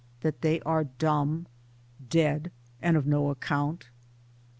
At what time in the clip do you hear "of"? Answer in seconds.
2.97-3.05